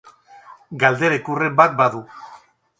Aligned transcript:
Galdera 0.85 1.21
ikurren 1.21 1.55
bat 1.63 1.79
badu. 1.85 2.05